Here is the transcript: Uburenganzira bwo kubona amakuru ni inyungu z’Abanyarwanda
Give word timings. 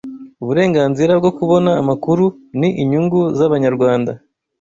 Uburenganzira 0.43 1.11
bwo 1.19 1.31
kubona 1.37 1.71
amakuru 1.81 2.25
ni 2.59 2.69
inyungu 2.81 3.19
z’Abanyarwanda 3.37 4.11